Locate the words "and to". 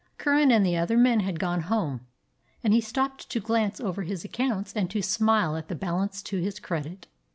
4.73-5.03